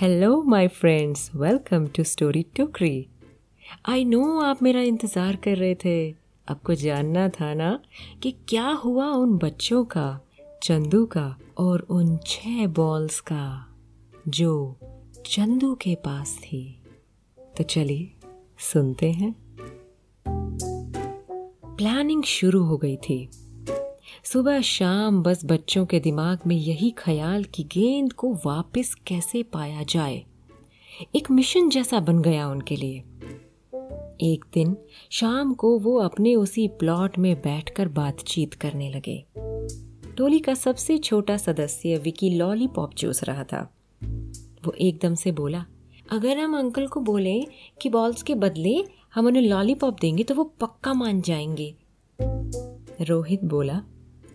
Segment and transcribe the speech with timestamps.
[0.00, 3.06] Hello my friends welcome to story टुकरी
[3.88, 6.10] I know आप मेरा इंतज़ार कर रहे थे।
[6.48, 7.80] आपको जानना था ना
[8.22, 10.20] कि क्या हुआ उन बच्चों का,
[10.62, 13.66] चंदू का और उन छह बॉल्स का,
[14.28, 14.76] जो
[15.26, 16.82] चंदू के पास थी।
[17.58, 18.10] तो चलिए,
[18.72, 19.34] सुनते हैं।
[21.76, 23.28] प्लानिंग शुरू हो गई थी।
[24.24, 29.82] सुबह शाम बस बच्चों के दिमाग में यही ख्याल कि गेंद को वापस कैसे पाया
[29.82, 30.24] जाए।
[31.16, 32.98] एक मिशन जैसा बन गया उनके लिए।
[34.20, 34.76] एक दिन
[35.10, 39.24] शाम को वो अपने उसी प्लॉट में बैठकर बातचीत करने लगे।
[40.16, 43.74] टोली का सबसे छोटा सदस्य विकी लॉलीपॉप चूस रहा था।
[44.64, 45.64] वो एकदम से बोला,
[46.10, 47.46] अगर हम अंकल को बोले
[47.82, 51.74] कि बॉल्स के बदले हम उन्हें लॉलीपॉप देंगे तो वो पक्का मान जाएँगे।
[53.00, 53.82] रोहित बोला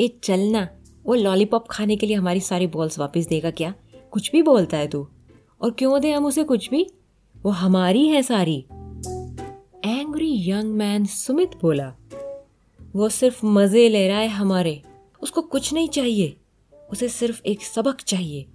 [0.00, 0.68] ए चलना
[1.06, 3.74] वो लॉलीपॉप खाने के लिए हमारी सारी बॉल्स वापस देगा क्या?
[4.10, 5.08] कुछ भी बोलता है तू।
[5.60, 6.86] और क्यों दे हम उसे कुछ भी?
[7.42, 8.64] वो हमारी है सारी।
[9.84, 11.94] एंग्री यंग मैन सुमित बोला,
[12.96, 14.82] वो सिर्फ़ मज़े ले रहा है हमारे।
[15.22, 16.36] उसको कुछ नहीं चाहिए।
[16.92, 18.46] उसे सिर्फ़ एक सबक चाहिए।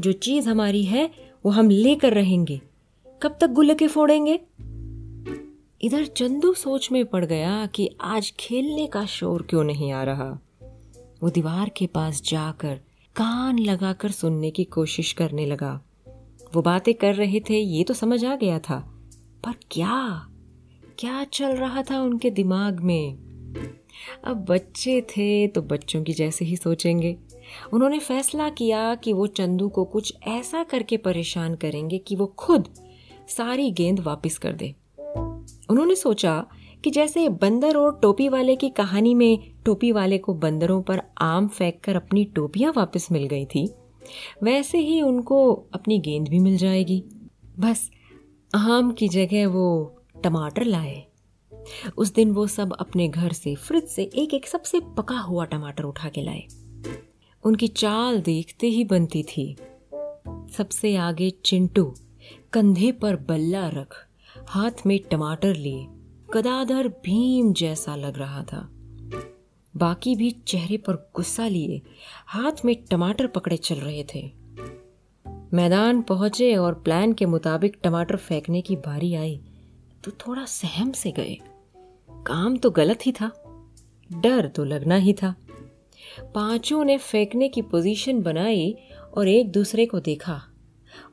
[0.00, 1.10] जो चीज़ हमारी है,
[1.44, 2.60] वो हम लेकर रहेंगे।
[3.22, 4.40] कब तक गुल्ले के फोड़ेंगे?
[5.82, 10.40] इधर चंदू सोच में पड़ गया कि आज खेलने का शोर क्यों नहीं आ रहा।
[11.22, 12.74] वो दीवार के पास जाकर
[13.16, 15.82] कान लगाकर सुनने की कोशिश करने लगा।
[16.54, 18.94] वो बातें कर रहे थे, ये तो समझ आ गया था।
[19.44, 20.28] पर क्या?
[20.98, 23.28] क्या चल रहा था उनके दिमाग में?
[24.24, 27.16] अब बच्चे थे तो बच्चों की जैसे ही सोचेंगे।
[27.72, 32.68] उन्होंने फैसला किया कि वो चंदू को कुछ ऐसा करके परेशान करेंगे कि वो खुद
[33.28, 34.74] सारी गेंद वापस कर दे।
[35.70, 36.46] उन्होंने सोचा
[36.84, 41.48] कि जैसे बंदर और टोपी वाले की कहानी में टोपी वाले को बंदरों पर आम
[41.48, 43.74] फेंक कर अपनी टोपियाँ वापस मिल गई थी,
[44.42, 47.04] वैसे ही उनको अपनी गेंद भी मिल जाएगी।
[47.58, 47.90] बस,
[48.54, 51.04] आम की जगह वो टमाटर लाए।
[51.96, 55.84] उस दिन वो सब अपने घर से, फ्रिज से एक एक सबसे पका हुआ टमाटर
[55.84, 56.42] उठा के लाए।
[57.44, 59.56] उनकी चाल देखते ही बनती थी।
[60.56, 61.94] सबसे आगे चिंटू
[62.52, 64.06] कंधे पर बल्ला रख
[64.48, 65.86] हाथ में टमाटर लिए।
[66.28, 68.68] गदाधर भीम जैसा लग रहा था।
[69.74, 71.80] बाकी भी चेहरे पर गुस्सा लिए,
[72.26, 74.20] हाथ में टमाटर पकड़े चल रहे थे।
[75.52, 79.36] मैदान पहुँचे और प्लान के मुताबिक टमाटर फेंकने की बारी आई
[80.04, 81.36] तो थोड़ा सहम से गए।
[82.26, 83.30] काम तो गलत ही था,
[84.10, 85.34] डर तो लगना ही था।
[86.34, 88.74] पाँचों ने फेंकने की पोजीशन बनाई
[89.16, 90.40] और एक दूसरे को देखा,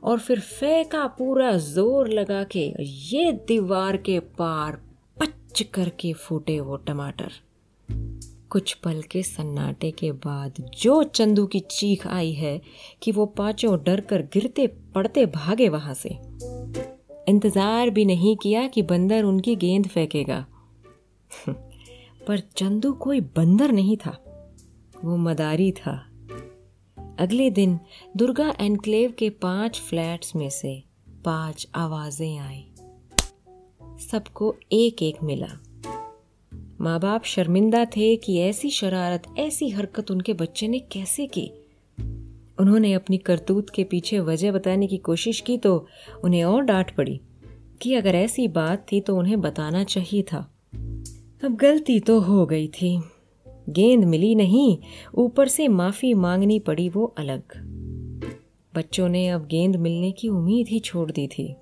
[0.04, 4.80] और फिर फेंका पूरा ज़ोर लगा के, ये दीवार के पार
[5.56, 7.32] पच करके फूटे वो टमाटर।
[8.50, 12.60] कुछ पल के सन्नाटे के बाद जो चंदू की चीख आई है
[13.02, 16.08] कि वो पाँचों डर कर गिरते पड़ते भागे वहाँ से।
[17.28, 20.46] इंतज़ार भी नहीं किया कि बंदर उनकी गेंद फेंकेगा।
[22.26, 24.16] पर चंदू कोई बंदर नहीं था।
[25.04, 25.98] वो मदारी था।
[27.18, 27.80] अगले दिन
[28.16, 30.82] दुर्गा एनक्लेव के पाँच फ्लैट्स में से
[31.24, 32.66] पाँच आवाज़ें आई।
[33.98, 35.48] सबको एक एक मिला।
[36.80, 41.50] माँ बाप शर्मिंदा थे कि ऐसी शरारत, ऐसी हरकत उनके बच्चे ने कैसे की?
[42.60, 45.86] उन्होंने अपनी करतूत के पीछे वजह बताने की कोशिश की तो
[46.24, 47.20] उन्हें और डांट पड़ी
[47.82, 50.54] कि अगर ऐसी बात थी तो उन्हें बताना चाहिए था।
[51.44, 53.02] अब गलती तो हो गई थी।
[53.68, 54.78] गेंद मिली नहीं,
[55.14, 57.42] ऊपर से माफ़ी मांगनी पड़ी वो अलग।
[58.74, 61.52] बच्चों ने अब गेंद मिलने की उम्मीद ही छोड़ दी थी।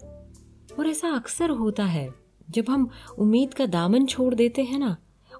[0.78, 4.96] और ऐसा अक्सर होता है। जब हम उम्मीद का दामन छोड़ देते हैं ना,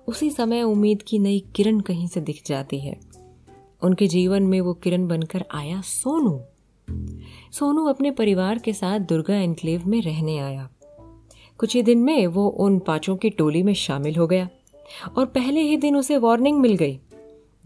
[0.09, 3.01] उसी समय उम्मीद की नई किरण कहीं से दिख जाती है।
[3.83, 6.41] उनके जीवन में वो किरण बनकर आया सोनू।
[7.53, 10.71] सोनू अपने परिवार के साथ दुर्गा एनक्लेव में रहने आया।
[11.59, 14.49] कुछ ही दिन में वो उन पाँचों की टोली में शामिल हो गया
[15.19, 17.01] और पहले ही दिन उसे वार्निंग मिल गई।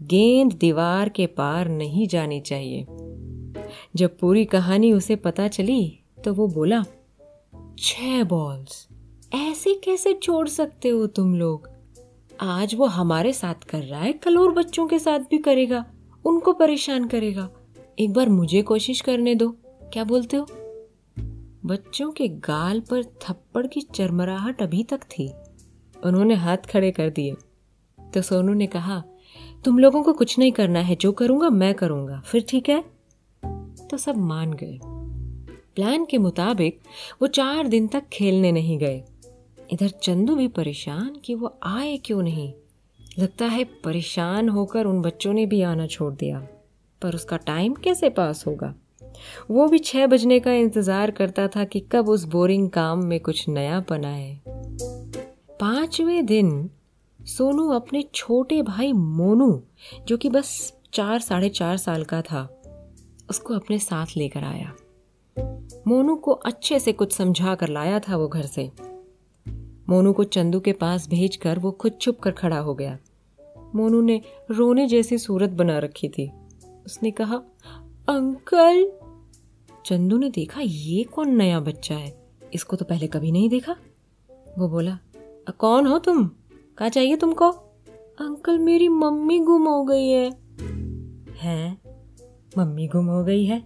[0.01, 2.85] गेंद दीवार के पार नहीं जानी चाहिए।
[3.95, 6.85] जब पूरी कहानी उसे पता चली तो वो बोला,
[7.79, 8.88] छह बॉल्स
[9.33, 11.69] ऐसे कैसे छोड़ सकते हो तुम लोग?
[12.41, 15.85] आज वो हमारे साथ कर रहा है, कल और बच्चों के साथ भी करेगा,
[16.25, 17.49] उनको परेशान करेगा।
[17.99, 19.49] एक बार मुझे कोशिश करने दो,
[19.93, 20.47] क्या बोलते हो?
[21.65, 25.33] बच्चों के गाल पर थप्पड़ की चरमराहट अभी तक थी।
[26.05, 27.35] उन्होंने हाथ खड़े कर दिए।
[28.13, 29.03] तो सोनू ने कहा,
[29.65, 32.83] तुम लोगों को कुछ नहीं करना है, जो करूँगा मैं करूँगा, फिर ठीक है?
[33.87, 34.79] तो सब मान गए।
[35.75, 36.79] प्लान के मुताबिक
[37.21, 39.03] वो चार दिन तक खेलने नहीं गए।
[39.73, 42.53] इधर चंदू भी परेशान कि वो आए क्यों नहीं?
[43.19, 46.47] लगता है परेशान होकर उन बच्चों ने भी आना छोड़ दिया।
[47.01, 48.75] पर उसका टाइम कैसे पास होगा?
[49.51, 53.49] वो भी छह बजने का इंतज़ार करता था कि कब उस बोरिंग काम में कुछ
[53.49, 54.39] नयापन आए।
[55.59, 56.69] पाँचवें दिन
[57.25, 59.61] सोनू अपने छोटे भाई मोनू,
[60.07, 62.61] जो कि बस चार, साढ़े चार साल का था,
[63.29, 64.73] उसको अपने साथ लेकर आया।
[65.87, 68.88] मोनू को अच्छे से कुछ समझा कर लाया था वो घर से।
[69.89, 72.97] मोनू को चंदू के पास भेजकर वो खुद छुप कर खड़ा हो गया।
[73.75, 74.21] मोनू ने
[74.51, 76.31] रोने जैसी सूरत बना रखी थी।
[76.85, 77.35] उसने कहा,
[78.09, 78.91] अंकल!
[79.85, 82.27] चंदू ने देखा, ये कौन नया बच्चा है?
[82.53, 83.75] इसको तो पहले कभी नहीं देखा?
[84.57, 84.99] वो बोला
[85.57, 86.31] कौन हो तुम?
[86.77, 87.49] कहा चाहिए तुमको?
[88.19, 90.31] अंकल, मेरी मम्मी गुम हो गई है।
[91.37, 91.81] हैं?
[92.57, 93.59] मम्मी गुम हो गई है?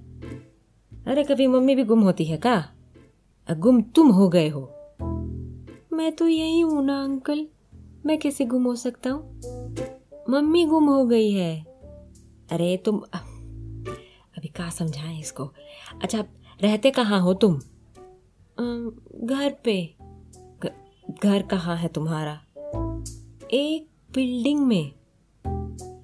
[1.07, 2.65] अरे, कभी मम्मी भी गुम होती है का?
[3.51, 4.73] गुम तुम हो गए हो।
[5.94, 7.48] मैं तो यही हूँ ना, अंकल।
[8.06, 9.42] मैं कैसे गुम हो सकता हूँ?
[10.30, 11.63] मम्मी गुम हो गई है।
[12.51, 12.98] अरे, तुम,
[14.38, 15.51] अभी कहा समझाएँ इसको?
[16.01, 16.25] अच्छा
[16.62, 17.56] रहते कहाँ हो तुम?
[19.28, 19.95] घर पे।
[21.24, 22.42] घर कहाँ है तुम्हारा?
[23.51, 24.92] एक बिल्डिंग में।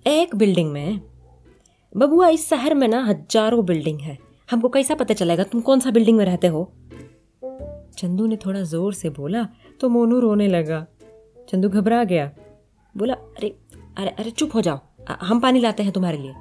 [0.07, 1.01] एक बिल्डिंग में?
[1.97, 4.17] बबुआ, इस शहर में ना हज़ारों बिल्डिंग है।
[4.51, 6.71] हमको कैसा पता चलेगा तुम कौन सा बिल्डिंग में रहते हो?
[7.97, 9.47] चंदू ने थोड़ा ज़ोर से बोला
[9.81, 10.85] तो मोनू रोने लगा।
[11.49, 12.31] चंदू घबरा गया।
[12.95, 13.55] बोला, अरे
[13.97, 14.79] अरे अरे, चुप हो जाओ।
[15.21, 16.33] हम पानी लाते हैं तुम्हारे लिए।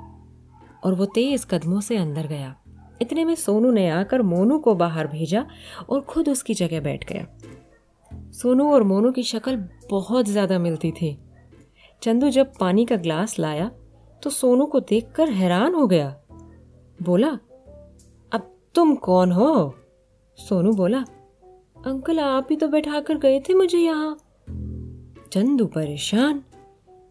[0.85, 2.55] और वो तेज कदमों से अंदर गया।
[3.03, 5.45] इतने में सोनू ने आकर मोनू को बाहर भेजा
[5.91, 7.27] और खुद उसकी जगह बैठ गया।
[8.33, 9.57] सोनू और मोनू की शक्ल
[9.91, 11.19] बहुत ज़्यादा मिलती थी।
[12.03, 13.71] चंदू जब पानी का ग्लास लाया
[14.23, 16.09] तो सोनू को देखकर हैरान हो गया।
[17.03, 17.29] बोला,
[18.33, 19.75] अब तुम कौन हो?
[20.39, 21.05] सोनू बोला
[21.87, 24.19] अंकल, आप ही तो बैठा कर गए थे मुझे यहाँ।
[25.33, 26.45] चंदू परेशान।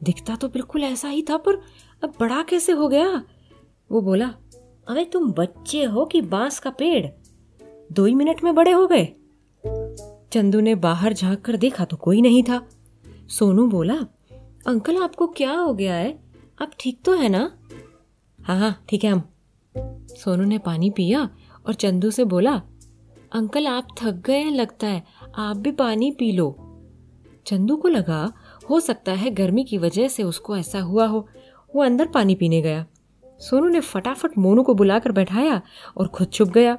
[0.03, 1.55] दिखता तो बिल्कुल ऐसा ही था, पर
[2.03, 3.23] अब बड़ा कैसे हो गया?
[3.91, 4.33] वो बोला
[4.87, 7.07] अरे तुम बच्चे हो कि बाँस का पेड़?
[7.91, 9.05] दो ही मिनट में बड़े हो गए।
[10.31, 12.69] चंदू ने बाहर झाँक कर देखा तो कोई नहीं था।
[13.29, 13.95] सोनू बोला,
[14.67, 16.23] अंकल, आपको क्या हो गया है?
[16.61, 17.57] आप ठीक तो है ना?
[18.41, 19.23] हाँ हाँ ठीक है हम।
[20.07, 21.29] सोनू ने पानी पिया
[21.67, 22.61] और चंदू से बोला
[23.31, 25.03] अंकल, आप थक गए हैं, लगता है।
[25.35, 26.55] आप भी पानी पी लो।
[27.45, 28.33] चंदू को लगा,
[28.69, 31.27] हो सकता है गर्मी की वजह से उसको ऐसा हुआ हो।
[31.75, 32.85] वो अंदर पानी पीने गया।
[33.39, 35.61] सोनू ने फटाफट मोनू को बुलाकर बैठाया
[35.97, 36.77] और खुद छुप गया।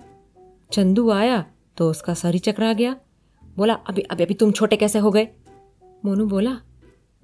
[0.73, 1.45] चंदू आया
[1.77, 2.97] तो उसका सर ही चकरा गया।
[3.56, 5.29] बोला, अभी अभी अभी तुम छोटे कैसे हो गए?
[6.05, 6.56] मोनू बोला,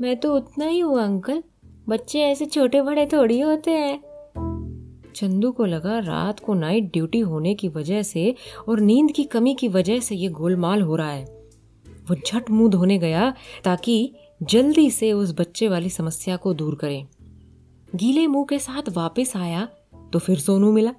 [0.00, 1.42] मैं तो उतना ही हूँ, अंकल।
[1.88, 4.13] बच्चे ऐसे छोटे बड़े थोड़ी होते हैं।
[5.14, 8.34] चंदू को लगा रात को नाइट ड्यूटी होने की वजह से
[8.68, 11.24] और नींद की कमी की वजह से ये गोलमाल हो रहा है।
[12.08, 13.34] वो झट मुँह धोने गया
[13.64, 17.06] ताकि जल्दी से उस बच्चे वाली समस्या को दूर करें।
[17.94, 19.68] गीले मुँह के साथ वापस आया
[20.12, 20.94] तो फिर सोनू मिला।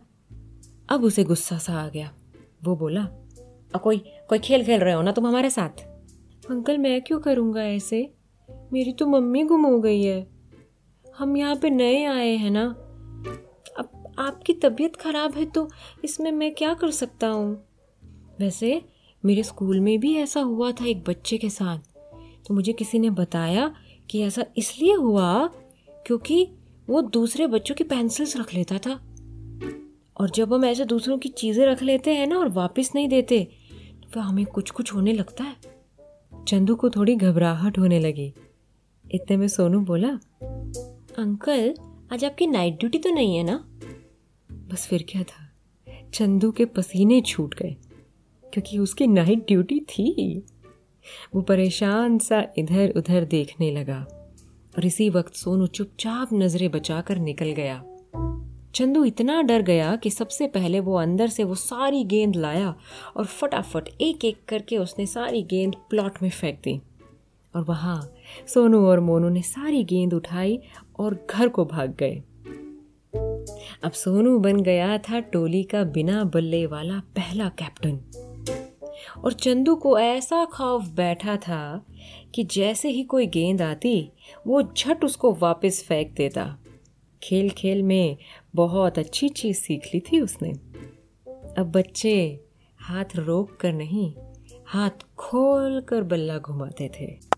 [0.89, 2.12] अब उसे गुस्सा सा आ गया।
[2.63, 3.97] वो बोला अब कोई
[4.29, 5.83] कोई खेल खेल रहे हो ना तुम हमारे साथ?
[6.50, 8.13] अंकल, मैं क्यों करूँगा ऐसे?
[8.73, 10.27] मेरी तो मम्मी गुम हो गई है।
[11.17, 12.75] हम यहाँ पे नए आए हैं ना
[14.19, 15.69] आपकी तबीयत खराब है तो
[16.03, 17.63] इसमें मैं क्या कर सकता हूँ?
[18.39, 18.81] वैसे,
[19.25, 21.79] मेरे स्कूल में भी ऐसा हुआ था एक बच्चे के साथ।
[22.47, 23.75] तो मुझे किसी ने बताया
[24.09, 25.47] कि ऐसा इसलिए हुआ
[26.06, 26.47] क्योंकि
[26.89, 28.94] वो दूसरे बच्चों की पेंसिल्स रख लेता था।
[30.17, 33.43] और जब हम ऐसे दूसरों की चीज़ें रख लेते हैं ना और वापस नहीं देते
[34.03, 35.55] तो फिर हमें कुछ कुछ होने लगता है।
[36.48, 38.34] चंदू को थोड़ी घबराहट होने लगी।
[39.05, 40.10] इतने में सोनू बोला,
[41.17, 41.74] अंकल,
[42.13, 43.65] आज आपकी नाइट ड्यूटी तो नहीं है ना?
[44.65, 45.50] बस फिर क्या था?
[46.13, 47.75] चंदू के पसीने छूट गए,
[48.43, 50.43] क्योंकि उसकी नाइट ड्यूटी थी।
[51.36, 54.00] वो परेशान सा इधर उधर देखने लगा
[54.74, 57.84] और इसी वक्त सोनू चुपचाप नज़रें बचाकर निकल गया।
[58.75, 62.74] चंदू इतना डर गया कि सबसे पहले वो अंदर से वो सारी गेंद लाया
[63.17, 66.79] और फटाफट एक एक करके उसने सारी गेंद प्लॉट में फेंक दी।
[67.55, 68.01] और वहाँ
[68.53, 70.60] सोनू और मोनू ने सारी गेंद उठाई
[71.00, 72.22] और घर को भाग गए।
[73.86, 78.00] अब सोनू बन गया था टोली का बिना बल्ले वाला पहला कैप्टन।
[79.25, 81.86] और चंदू को ऐसा खौफ बैठा था
[82.36, 84.12] कि जैसे ही कोई गेंद आती,
[84.48, 86.58] वो झट उसको वापस फेंक देता।
[87.24, 88.18] खेल खेल में
[88.56, 90.51] बहुत अच्छी चीज़ सीख ली थी उसने।
[91.58, 92.39] अब बच्चे
[92.80, 94.13] हाथ रोक कर नहीं,
[94.65, 97.35] हाथ खोल कर बल्ला घुमाते थे।